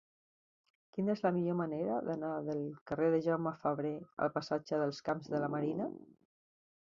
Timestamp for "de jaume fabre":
3.15-3.93